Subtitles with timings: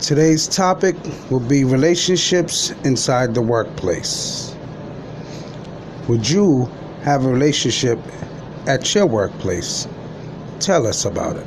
[0.00, 0.94] Today's topic
[1.30, 4.54] will be relationships inside the workplace.
[6.06, 6.66] Would you
[7.02, 7.98] have a relationship
[8.66, 9.88] at your workplace?
[10.60, 11.46] Tell us about it.